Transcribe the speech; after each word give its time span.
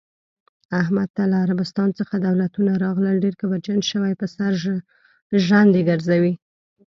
احمد 0.81 1.09
ته 1.15 1.23
له 1.31 1.35
عربستان 1.45 1.89
څخه 1.99 2.15
دولتونه 2.27 2.71
راغلل، 2.85 3.15
ډېر 3.23 3.35
کبرجن 3.41 3.79
شوی، 3.91 4.13
په 4.19 4.25
سر 4.35 4.51
ژرندې 5.45 5.81
ګرځوی. 5.89 6.33